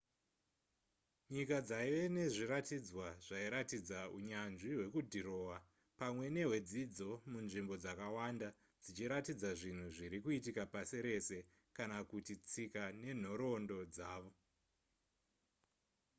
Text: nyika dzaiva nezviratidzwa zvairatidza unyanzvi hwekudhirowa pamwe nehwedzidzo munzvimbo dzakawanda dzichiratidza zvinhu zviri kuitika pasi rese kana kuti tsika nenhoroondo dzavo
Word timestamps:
nyika 1.35 1.57
dzaiva 1.67 2.03
nezviratidzwa 2.17 3.07
zvairatidza 3.25 3.99
unyanzvi 4.17 4.69
hwekudhirowa 4.75 5.57
pamwe 5.99 6.25
nehwedzidzo 6.37 7.09
munzvimbo 7.31 7.75
dzakawanda 7.83 8.47
dzichiratidza 8.83 9.49
zvinhu 9.59 9.87
zviri 9.95 10.17
kuitika 10.23 10.63
pasi 10.73 10.97
rese 11.07 11.37
kana 11.77 11.97
kuti 12.11 12.33
tsika 12.49 12.83
nenhoroondo 13.03 13.77
dzavo 13.93 14.31